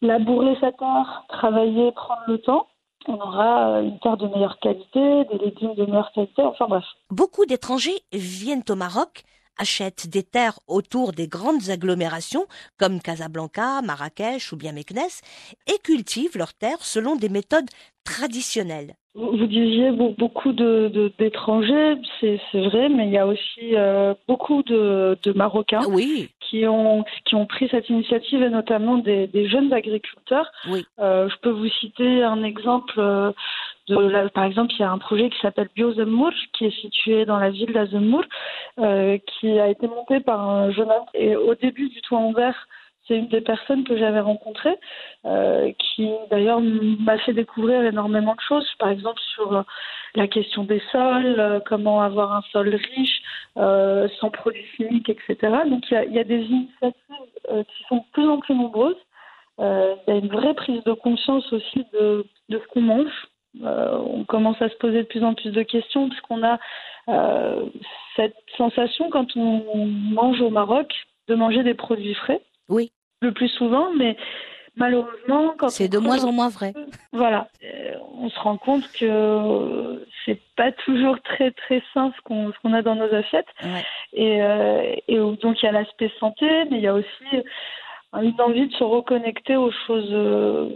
[0.00, 2.68] labourer sa terre, travailler, prendre le temps,
[3.06, 6.84] on aura euh, une terre de meilleure qualité, des légumes de meilleure qualité, enfin bref.
[7.10, 9.22] Beaucoup d'étrangers viennent au Maroc,
[9.58, 12.46] achètent des terres autour des grandes agglomérations
[12.78, 15.20] comme Casablanca, Marrakech ou bien Meknès
[15.66, 17.68] et cultivent leurs terres selon des méthodes
[18.04, 18.94] traditionnelles.
[19.20, 25.18] Vous disiez beaucoup de, d'étrangers, c'est, vrai, mais il y a aussi euh, beaucoup de,
[25.24, 26.30] de Marocains oui.
[26.38, 30.48] qui, ont, qui ont pris cette initiative, et notamment des, des jeunes agriculteurs.
[30.70, 30.86] Oui.
[31.00, 33.32] Euh, je peux vous citer un exemple euh,
[33.88, 37.24] de la- par exemple, il y a un projet qui s'appelle Biozemmour, qui est situé
[37.24, 38.22] dans la ville d'Azemmour,
[38.78, 41.06] euh, qui a été monté par un jeune homme.
[41.14, 42.68] Et au début du toit en verre,
[43.08, 44.78] c'est une des personnes que j'avais rencontrées,
[45.24, 49.62] euh, qui d'ailleurs m'a fait découvrir énormément de choses, par exemple sur euh,
[50.14, 53.22] la question des sols, euh, comment avoir un sol riche,
[53.56, 55.36] sans produits chimiques, etc.
[55.68, 56.94] Donc il y a, des initiatives
[57.46, 58.96] qui sont de plus en plus nombreuses.
[59.58, 59.64] Il
[60.06, 63.28] y a une vraie prise de conscience aussi de, de ce qu'on mange.
[63.60, 66.58] On commence à se poser de plus en plus de questions parce qu'on a
[68.14, 70.92] cette sensation quand on mange au Maroc
[71.26, 72.40] de manger des produits frais.
[72.68, 72.92] Oui.
[73.20, 74.16] Le plus souvent, mais
[74.76, 76.72] malheureusement, quand C'est de moins en moins vrai.
[77.12, 82.52] voilà, Euh, on se rend compte que c'est pas toujours très très sain ce qu'on
[82.62, 83.48] qu'on a dans nos assiettes.
[83.64, 83.84] Ouais.
[84.12, 87.24] Et, euh, et donc il y a l'aspect santé, mais il y a aussi
[88.14, 90.68] une envie de se reconnecter aux choses, euh,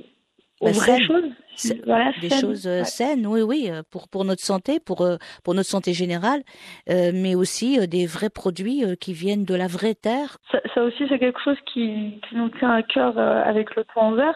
[0.62, 1.06] aux Bah, vraies saines.
[1.06, 1.24] choses.
[1.54, 2.40] C'est- Voilà, Des saines.
[2.40, 2.84] choses euh, Ouais.
[2.84, 6.42] saines, oui, oui, euh, pour, pour notre santé, pour, euh, pour notre santé générale,
[6.88, 10.38] euh, mais aussi des vrais produits qui viennent de la vraie terre.
[10.50, 14.02] Ça, ça aussi, c'est quelque chose qui, qui nous tient à cœur avec le toit
[14.02, 14.34] en verre.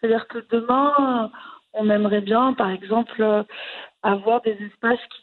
[0.00, 1.30] C'est-à-dire que demain,
[1.72, 3.44] on aimerait bien, par exemple,
[4.02, 5.22] avoir des espaces qui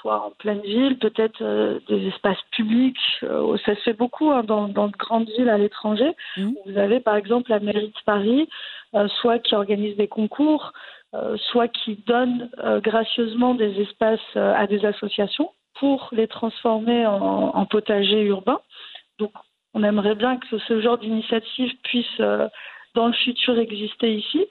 [0.00, 2.96] soient en pleine ville, peut-être euh, des espaces publics.
[3.22, 6.12] euh, ça se fait beaucoup hein, dans, dans de grandes villes à l'étranger.
[6.36, 6.54] Mhm.
[6.66, 8.48] Vous avez, par exemple, la mairie de Paris,
[9.20, 10.72] soit qui organise des concours,
[11.14, 17.06] euh, soit qui donne euh, gracieusement des espaces euh, à des associations pour les transformer
[17.06, 18.60] en, en potager urbain.
[19.18, 19.32] Donc,
[19.74, 22.48] on aimerait bien que ce genre d'initiative puisse, euh,
[22.94, 24.46] dans le futur, exister ici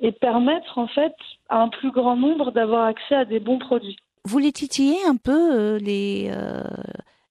[0.00, 1.14] et permettre, en fait,
[1.48, 3.96] à un plus grand nombre d'avoir accès à des bons produits.
[4.24, 6.62] Vous les titillez un peu, euh, les, euh,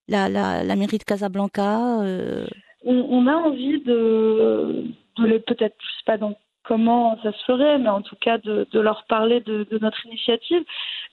[0.08, 2.46] la, la, la mairie de Casablanca euh,
[2.84, 4.84] On, on a envie de,
[5.16, 6.34] de les, peut-être, je sais pas dans
[6.68, 10.04] comment ça se ferait, mais en tout cas de, de leur parler de, de notre
[10.06, 10.62] initiative.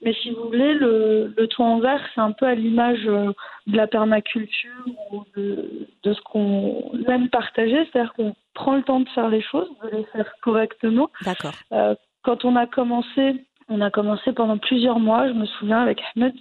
[0.01, 3.31] Mais si vous voulez, le, le toit en verre, c'est un peu à l'image euh,
[3.71, 8.99] de la permaculture ou de, de ce qu'on aime partager, c'est-à-dire qu'on prend le temps
[8.99, 11.09] de faire les choses, de les faire correctement.
[11.23, 11.55] D'accord.
[11.71, 13.23] Euh, quand on a commencé,
[13.69, 16.35] on a commencé pendant plusieurs mois, je me souviens avec Ahmed,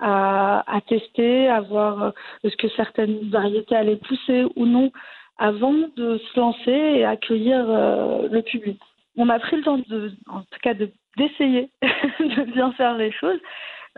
[0.00, 2.10] à, à tester, à voir euh,
[2.44, 4.92] est-ce que certaines variétés allaient pousser ou non
[5.38, 8.80] avant de se lancer et accueillir euh, le public.
[9.16, 13.12] On a pris le temps, de, en tout cas, de- d'essayer de bien faire les
[13.12, 13.40] choses.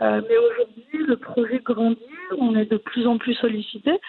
[0.01, 1.99] Euh, mais aujourd'hui, le projet grandit,
[2.37, 3.99] on est de plus en plus sollicité.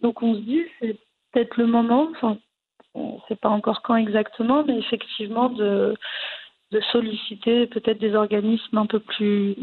[0.00, 0.96] Donc on se dit, c'est
[1.32, 2.38] peut-être le moment, enfin,
[2.94, 5.94] on ne sait pas encore quand exactement, mais effectivement de,
[6.72, 9.56] de solliciter peut-être des organismes un peu plus,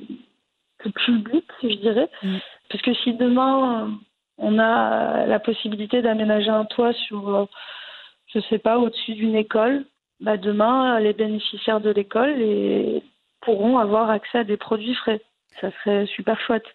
[0.79, 2.09] plus publics, je dirais.
[2.23, 2.37] Mm.
[2.69, 3.99] Parce que si demain,
[4.37, 7.45] on a la possibilité d'aménager un toit sur, euh,
[8.27, 9.85] je sais pas, au-dessus d'une école,
[10.19, 12.35] bah demain, les bénéficiaires de l'école
[13.41, 15.21] pourront avoir accès à des produits frais.
[15.61, 16.65] Ça serait super chouette.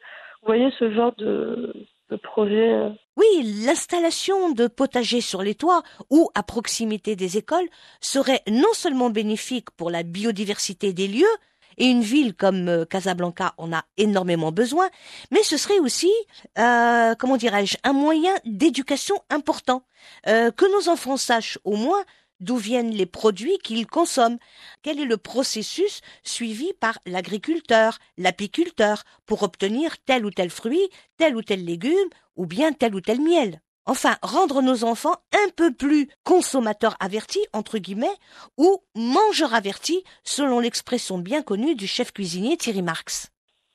[0.43, 1.75] Vous voyez ce genre de,
[2.11, 7.69] de projet euh, Oui, l'installation de potagers sur les toits ou à proximité des écoles
[8.01, 11.37] serait non seulement bénéfique pour la biodiversité des lieux,
[11.79, 14.89] et une ville comme euh, Casablanca en a énormément besoin,
[15.31, 16.13] mais ce serait aussi,
[16.59, 19.83] euh, comment dirais-je, un moyen d'éducation important,
[20.27, 22.05] euh, que nos enfants sachent au moins
[22.41, 24.39] d'où viennent les produits qu'ils consomment,
[24.83, 31.37] quel est le processus suivi par l'agriculteur, l'apiculteur, pour obtenir tel ou tel fruit, tel
[31.37, 33.61] ou tel légume, ou bien tel ou tel miel?
[33.95, 38.17] Enfin, rendre nos enfants un peu plus consommateurs avertis, entre guillemets,
[38.57, 43.33] ou mangeurs avertis, selon l'expression bien connue du chef cuisinier Thierry Marx.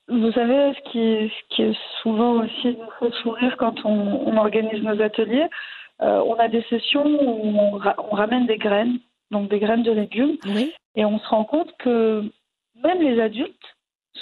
[0.08, 3.96] Vous savez, ce qui, ce qui est souvent aussi nous fait sourire quand on,
[4.30, 5.48] on organise nos ateliers,
[6.00, 8.98] euh, on a des sessions où on, ra- on ramène des graines,
[9.30, 10.72] donc des graines de légumes, Oui.
[10.94, 12.22] et on se rend compte que
[12.82, 13.68] même les adultes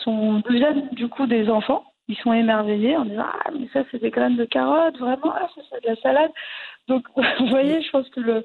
[0.03, 1.85] sont deviennent du coup des enfants.
[2.09, 5.49] Ils sont émerveillés en disant ah mais ça c'est des graines de carottes vraiment ah
[5.55, 6.31] ça c'est de la salade.
[6.89, 8.45] Donc vous voyez, je pense que le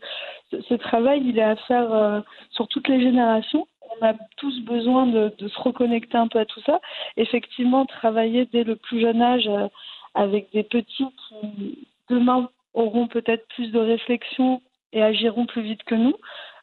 [0.51, 3.67] ce, travail il est à faire euh, sur toutes les générations.
[3.99, 6.79] On a tous besoin de, se reconnecter un peu à tout ça.
[7.17, 9.67] Effectivement, travailler dès le plus jeune âge euh,
[10.13, 14.61] avec des petits qui demain auront peut-être plus de réflexion
[14.93, 16.15] et agiront plus vite que nous.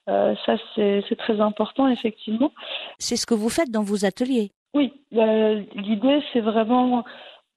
[0.09, 2.53] Euh, ça, c'est très important, effectivement.
[2.99, 4.53] C'est ce que vous faites dans vos ateliers.
[4.77, 7.03] Oui, euh, l'idée, c'est vraiment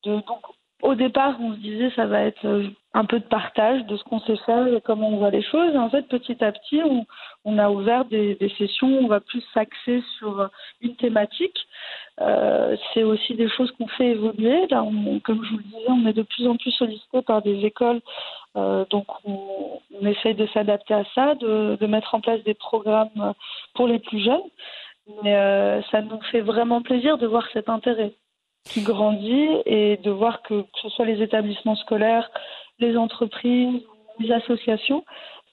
[0.06, 0.14] de.
[0.26, 0.40] Donc,
[0.82, 4.04] au départ, on se disait ça va être euh, un peu de partage de ce
[4.06, 5.74] qu'on sait faire et comment on voit les choses.
[5.74, 6.82] Et en fait, petit à petit,
[7.44, 11.58] on, a ouvert des, des sessions où on va plus s'axer sur une thématique.
[12.22, 14.66] Euh, c'est aussi des choses qu'on fait évoluer.
[14.68, 14.86] Là,
[15.26, 18.00] comme je vous le disais, on est de plus en plus sollicité par des écoles.
[18.56, 23.34] Donc, on, essaye de s'adapter à ça, de, mettre en place des programmes
[23.74, 24.50] pour les plus jeunes.
[25.24, 28.14] Mais euh, ça nous fait vraiment plaisir de voir cet intérêt
[28.66, 32.30] qui grandit et de voir que, que ce soit les établissements scolaires,
[32.80, 33.82] les entreprises,
[34.20, 35.04] les associations,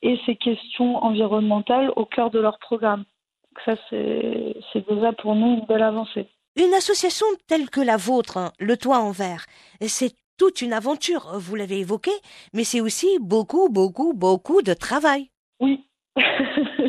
[0.03, 3.05] et ces questions environnementales au cœur de leur programme.
[3.51, 6.29] Donc ça, c'est c'est déjà pour nous une belle avancée.
[6.57, 9.47] Une association telle que la vôtre, hein, le Toit en Verre,
[9.81, 12.11] c'est toute une aventure, vous l'avez évoqué,
[12.53, 15.31] mais c'est aussi beaucoup, beaucoup, beaucoup de travail.
[15.61, 15.85] Oui,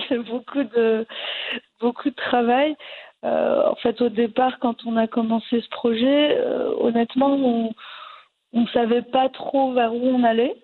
[0.09, 1.05] c'est beaucoup de
[1.79, 2.75] beaucoup de travail.
[3.25, 7.73] Euh, en fait, au départ, quand on a commencé ce projet, euh, honnêtement, on
[8.53, 10.55] on savait pas trop vers où on allait.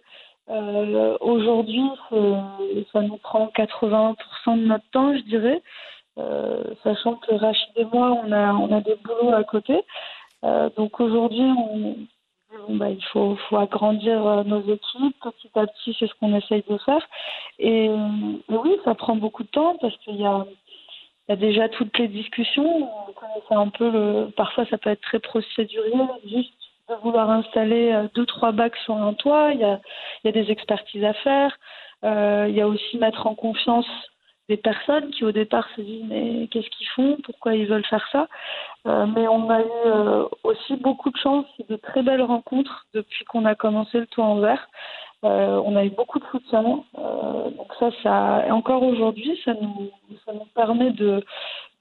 [0.50, 5.62] Euh, Aujourd'hui, c'est- ça nous prend 80% de notre temps, je dirais,
[6.20, 9.82] Euh, sachant que Rachid et moi, on a on a des boulots à côté.
[10.44, 11.50] Euh, donc aujourd'hui,
[12.70, 16.64] bah, il faut, faut agrandir euh, nos équipes petit à petit, c'est ce qu'on essaye
[16.70, 17.04] de faire.
[17.58, 20.46] Et, et oui, ça prend beaucoup de temps parce qu'il y a,
[21.28, 22.90] il y a déjà toutes les discussions.
[23.08, 25.94] Vous connaissez un peu le, parfois ça peut être très procédurier,
[26.26, 26.54] juste
[26.90, 29.52] de vouloir installer euh, deux trois bacs sur un toit.
[29.54, 31.58] Il y a, des expertises à faire.
[32.04, 33.88] Euh, il y a aussi mettre en confiance
[34.50, 38.06] des personnes qui au départ se disent mais qu'est-ce qu'ils font, pourquoi ils veulent faire
[38.12, 38.28] ça?
[38.86, 43.24] Euh, mais on a eu aussi beaucoup de chance et de très belles rencontres depuis
[43.24, 44.68] qu'on a commencé le toit en verre.
[45.24, 46.84] Euh, on a eu beaucoup de soutien.
[46.98, 49.90] Euh, donc ça, ça encore aujourd'hui, ça nous,
[50.26, 51.24] ça nous permet de,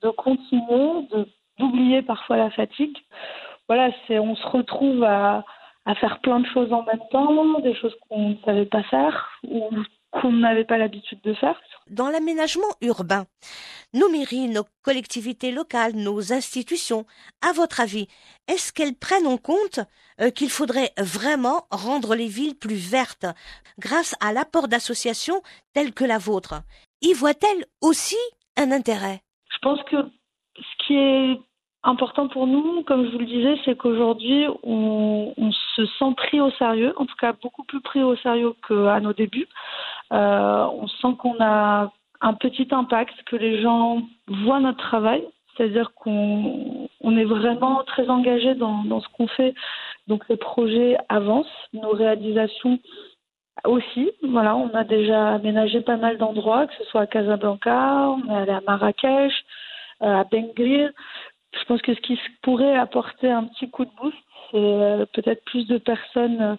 [0.03, 1.27] de continuer, de
[1.59, 2.97] d'oublier parfois la fatigue.
[3.69, 5.45] Voilà, c'est on se retrouve à,
[5.85, 9.29] à faire plein de choses en même temps, des choses qu'on ne savait pas faire
[10.13, 11.61] qu'on n'avait pas l'habitude de faire.
[11.91, 13.25] Dans l'aménagement urbain,
[13.95, 17.07] nos mairies, nos collectivités locales, nos institutions,
[17.47, 18.07] à votre avis,
[18.49, 19.81] est-ce qu'elles prennent en compte
[20.21, 23.27] euh, qu'il faudrait vraiment rendre les villes plus vertes
[23.79, 25.43] grâce à l'apport d'associations
[25.75, 26.63] telles que la vôtre?
[27.01, 28.19] Y voient-elles aussi
[28.57, 29.21] un intérêt?
[29.51, 29.97] Je pense que
[30.57, 31.41] ce qui est
[31.83, 36.41] important pour nous, comme je vous le disais, c'est qu'aujourd'hui, on, on se sent pris
[36.41, 39.49] au sérieux, en tout cas beaucoup plus pris au sérieux qu'à nos débuts.
[40.13, 45.25] Euh, on sent qu'on a un petit impact, que les gens voient notre travail,
[45.57, 49.55] c'est-à-dire qu'on on est vraiment très engagé dans, dans ce qu'on fait.
[50.07, 52.79] Donc les projets avancent, nos réalisations
[53.65, 54.11] aussi.
[54.23, 58.37] Voilà, on a déjà aménagé pas mal d'endroits, que ce soit à Casablanca, on est
[58.37, 59.33] allé à Marrakech,
[60.03, 60.91] euh, à Bengrir.
[61.59, 64.17] Je pense que ce qui pourrait apporter un petit coup de boost,
[64.51, 66.57] c'est euh, peut-être plus de personnes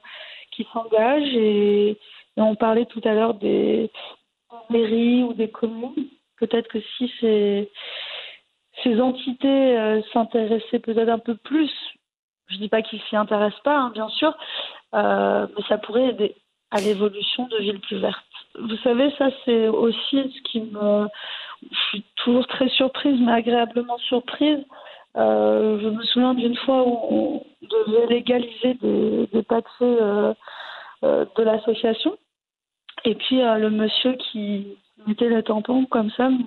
[0.51, 1.35] qui s'engagent.
[1.35, 1.97] Et,
[2.37, 3.91] on parlait tout à l'heure des
[4.69, 6.07] mairies ou des communes.
[6.39, 7.69] Peut-être que si ces,
[9.01, 11.71] entités euh, s'intéressaient peut-être un peu plus,
[12.47, 14.35] je dis pas qu'ils s'y intéressent pas, hein, bien sûr,
[14.93, 16.35] euh, mais ça pourrait aider
[16.71, 18.23] à l'évolution de villes plus vertes.
[18.59, 21.07] Vous savez, ça c'est aussi ce qui me...
[21.71, 24.59] Je suis toujours très surprise, mais agréablement surprise.
[25.15, 29.45] Euh, je me souviens d'une fois où on devait légaliser des, des
[31.03, 32.17] de l'association.
[33.05, 36.45] Et puis euh, le monsieur qui mettait le tampon comme ça mais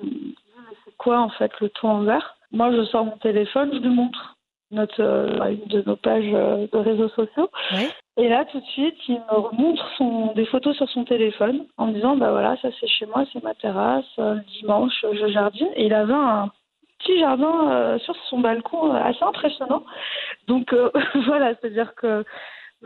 [0.85, 3.89] c'est quoi en fait le toit en verre Moi je sors mon téléphone, je lui
[3.89, 4.37] montre
[4.71, 7.51] notre euh, une de nos pages euh, de réseaux sociaux.
[7.73, 7.89] Oui.
[8.17, 11.89] Et là tout de suite il me montre son, des photos sur son téléphone en
[11.89, 15.71] me disant bah voilà ça c'est chez moi, c'est ma terrasse, le dimanche je jardine.
[15.77, 16.51] Et il avait un
[16.99, 19.85] petit jardin euh, sur son balcon assez impressionnant.
[20.49, 20.91] Donc euh,
[21.27, 22.25] voilà, c'est-à-dire que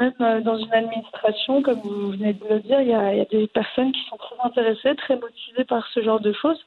[0.00, 3.18] même euh, dans une administration, comme vous venez de le dire, il y a, il
[3.18, 6.58] y a des personnes qui sont très intéressées, très motivées par ce genre de choses.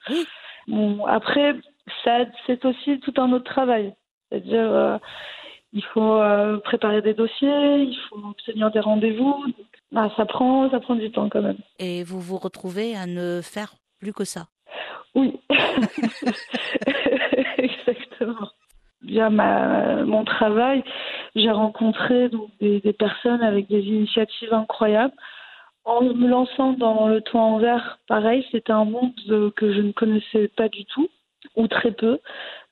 [0.67, 1.55] Bon, après,
[2.03, 3.93] c'est aussi tout un autre travail.
[4.29, 4.97] C'est-à-dire, euh,
[5.73, 9.43] il faut euh, préparer des dossiers, il faut obtenir des rendez-vous.
[9.95, 11.57] Ah, ça prend, ça prend du temps quand même.
[11.79, 14.47] Et vous vous retrouvez à ne faire plus que ça?
[15.15, 15.39] Oui,
[17.57, 18.49] exactement.
[19.03, 20.83] Via ma, mon travail,
[21.35, 25.13] j'ai rencontré donc, des, personnes avec des initiatives incroyables.
[25.85, 29.11] En me lançant dans le toit en verre, pareil, c'était un monde
[29.55, 31.09] que je ne connaissais pas du tout,
[31.57, 32.19] ou très peu.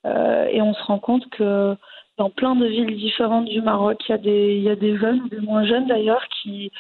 [0.06, 1.76] Euh, et on se rend compte que
[2.18, 4.98] dans plein de villes différentes du Maroc, il y a des, il y a des
[4.98, 6.72] jeunes, ou des moins jeunes d'ailleurs, qui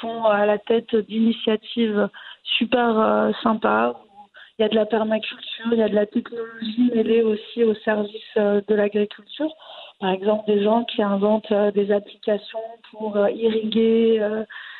[0.00, 2.08] sont à la tête d'initiatives
[2.58, 4.00] super euh, sympas,
[4.60, 7.74] il y a de la permaculture, il y a de la technologie mêlée aussi au
[7.76, 9.50] service euh, de l'agriculture.
[10.00, 12.58] Par exemple, des gens qui inventent euh, des applications
[12.90, 14.22] pour euh, irriguer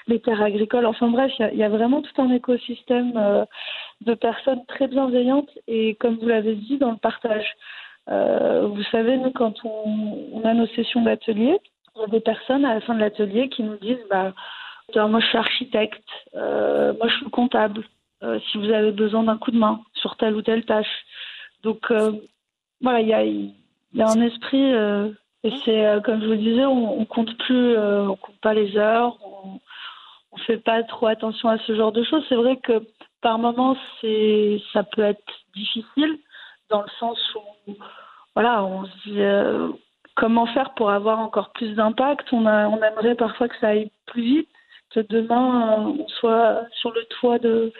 [0.06, 0.84] les terres agricoles.
[0.84, 3.46] Enfin bref, il y a, vraiment tout un écosystème
[4.02, 7.46] de personnes très bienveillantes et, comme vous l'avez dit, dans le partage.
[8.06, 11.58] Vous savez, nous, quand on, a nos sessions d'atelier,
[11.96, 14.34] il y a des personnes à la fin de l'atelier qui nous disent bah,
[14.94, 16.04] Moi, je suis architecte,
[16.34, 17.84] moi, je suis comptable.
[18.22, 21.04] Euh, si vous avez besoin d'un coup de main sur telle ou telle tâche.
[21.62, 22.12] Donc, euh,
[22.82, 23.08] voilà, il
[23.94, 24.74] y a, un esprit.
[24.74, 25.10] euh,
[25.42, 29.16] et c'est comme je vous disais, on, on compte plus, on compte pas les heures,
[29.24, 29.58] on,
[30.32, 32.22] on fait pas trop attention à ce genre de choses.
[32.28, 32.86] C'est vrai que
[33.22, 35.22] par moments, c'est, ça peut être
[35.56, 36.18] difficile
[36.68, 37.18] dans le sens
[37.66, 37.74] où,
[38.34, 39.70] voilà, on se dit
[40.14, 42.30] comment faire pour avoir encore plus d'impact.
[42.32, 44.48] On on aimerait parfois que ça aille plus vite,
[44.90, 47.72] que demain on soit sur le toit de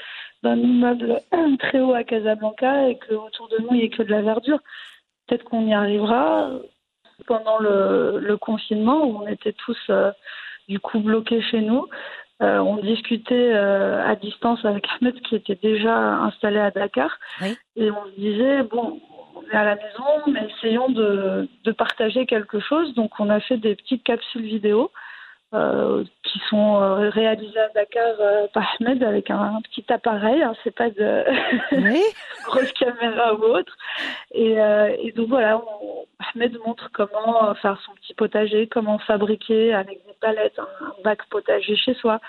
[0.43, 1.21] d'un immeuble
[1.59, 4.23] très haut à Casablanca et que autour de nous il n'y ait que de la
[4.23, 4.61] verdure.
[5.27, 6.51] Peut-être qu'on y arrivera.
[7.27, 10.11] Pendant le, le confinement, où on était tous euh,
[10.69, 11.87] du coup bloqués chez nous,
[12.43, 17.19] euh, on discutait euh, à distance avec Ahmed qui était déjà installé à Dakar.
[17.43, 17.57] Oui.
[17.77, 18.99] Et on se disait, bon,
[19.37, 22.95] on est à la maison, mais essayons de, de partager quelque chose.
[22.95, 24.91] Donc on a fait des petites capsules vidéo
[25.53, 30.43] euh, qui sont euh, réalisées à Dakar euh, par Ahmed avec un, un petit appareil.
[30.43, 31.25] Hein, c'est pas de
[31.73, 32.01] Oui.
[32.45, 33.77] grosse caméra ou autre.
[34.33, 40.05] Et, et donc voilà, on- Ahmed montre comment faire son petit potager, comment fabriquer avec
[40.07, 42.21] des palettes un, un bac potager chez soi.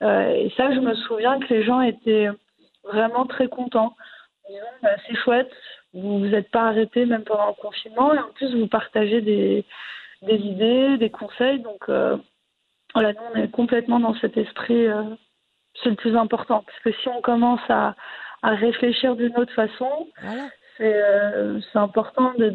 [0.00, 2.28] Et ça, je me souviens que les gens étaient
[2.84, 3.94] vraiment très contents.
[4.82, 5.50] Bah, c'est chouette,
[5.94, 9.64] vous vous êtes pas arrêté même pendant le confinement et en plus vous partagez des,
[10.22, 11.58] des idées, des conseils.
[11.60, 12.16] Donc euh,
[12.94, 14.86] voilà, nous on est complètement dans cet esprit.
[14.86, 15.02] euh,
[15.82, 17.94] c'est le plus important parce que si on commence à,
[18.42, 20.48] à réfléchir d'une autre façon, Voilà.
[20.76, 22.52] c'est euh, c'est important de,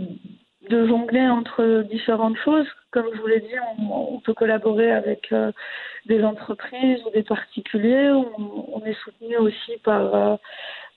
[0.69, 2.67] de jongler entre différentes choses.
[2.91, 5.51] Comme je vous l'ai dit, on, on peut collaborer avec euh,
[6.05, 8.09] des entreprises ou des particuliers.
[8.11, 10.38] On, on est soutenu aussi par,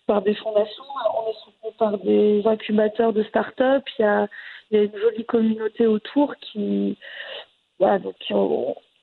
[0.07, 0.85] par des fondations.
[1.19, 3.83] On est soutenu par des incubateurs de start-up.
[3.99, 4.29] Il y a,
[4.71, 6.99] il y a une jolie communauté autour qui.
[7.79, 8.15] Voilà, donc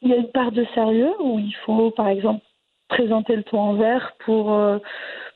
[0.01, 2.43] il y a une part de sérieux où il faut, par exemple,
[2.87, 4.53] présenter le toit en vert pour.
[4.53, 4.79] euh,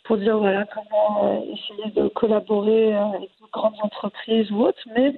[0.03, 4.81] pour dire voilà comment euh, essayer de collaborer euh, avec de grandes entreprises ou autres.
[4.95, 5.13] Mais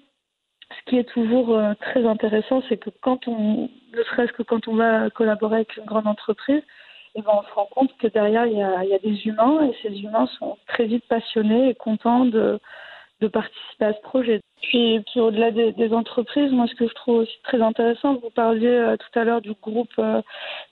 [0.70, 4.76] ce qui est toujours très intéressant, c'est que quand on, ne serait-ce que quand on
[4.76, 6.62] va collaborer avec une grande entreprise,
[7.16, 9.26] eh ben, on se rend compte que derrière il y a, il y a des
[9.26, 12.60] humains et ces humains sont très vite passionnés et contents de,
[13.24, 14.42] de participer à ce projet.
[14.62, 18.30] Puis, puis au-delà des, des entreprises, moi ce que je trouve aussi très intéressant, vous
[18.30, 20.22] parliez euh, tout à l'heure du groupe euh,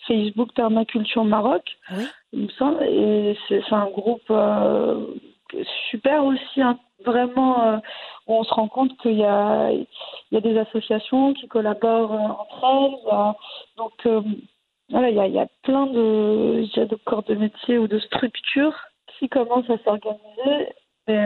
[0.07, 2.05] Facebook Permaculture Maroc Oui.
[2.33, 2.83] il me semble.
[2.83, 5.05] Et c'est un groupe euh,
[5.89, 7.81] super aussi, hein, vraiment,
[8.27, 9.87] où on se rend compte qu'il y a, il
[10.31, 13.33] y a des associations qui collaborent entre elles.
[13.77, 14.25] donc,
[14.89, 17.99] voilà, il y a, il y a plein de, de corps de métier ou de
[17.99, 18.77] structures
[19.17, 20.69] qui commencent à s'organiser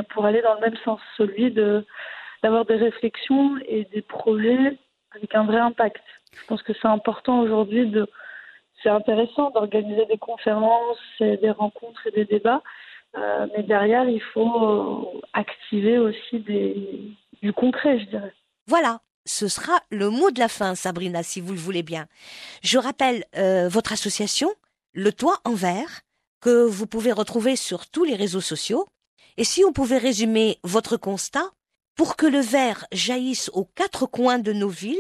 [0.10, 1.86] pour aller dans le même sens, celui de
[2.44, 4.78] d'avoir des réflexions et des projets
[5.12, 6.04] avec un vrai impact.
[6.34, 7.92] Je pense que c'est important aujourd'hui
[8.86, 12.62] c'est intéressant d'organiser des conférences, des rencontres et des débats,
[13.18, 18.34] euh, mais derrière, il faut euh, activer aussi des, du concret, je dirais.
[18.68, 22.06] Voilà, ce sera le mot de la fin, Sabrina, si vous le voulez bien.
[22.62, 24.50] Je rappelle euh, votre association,
[24.94, 26.02] Le Toit en Verre,
[26.42, 28.86] que vous pouvez retrouver sur tous les réseaux sociaux.
[29.38, 31.52] Et si on pouvait résumer votre constat,
[31.96, 34.98] pour que le verre jaillisse aux quatre coins de nos villes,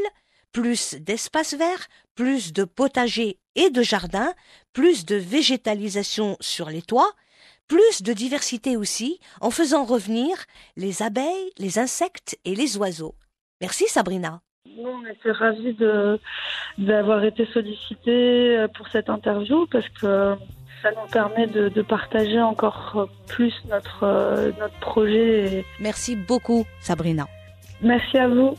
[0.51, 4.33] plus d'espaces verts, plus de potagers et de jardins,
[4.73, 7.11] plus de végétalisation sur les toits,
[7.67, 10.37] plus de diversité aussi, en faisant revenir
[10.77, 13.15] les abeilles, les insectes et les oiseaux.
[13.59, 14.41] Merci Sabrina.
[14.77, 15.75] On était ravis
[16.77, 20.35] d'avoir été sollicités euh, pour cette interview parce que
[20.85, 25.57] ça nous permet de, de partager encore euh, plus notre, euh, notre projet.
[25.59, 27.25] Et Merci beaucoup Sabrina.
[27.81, 28.55] merci à vous.